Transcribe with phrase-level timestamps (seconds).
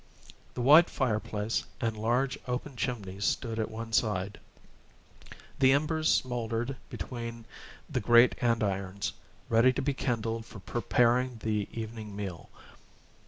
[0.55, 4.39] The wide fireplace and large, open chimney stood at one side.
[5.59, 7.45] The embers smouldered between
[7.87, 9.13] the great andirons,
[9.47, 12.49] ready to be kindled for preparing the evening meal.